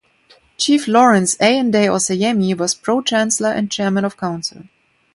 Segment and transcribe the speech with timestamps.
[0.57, 4.63] Chief Lawrence Ayinde Osayemi was Pro-Chancellor and Chairman of Council.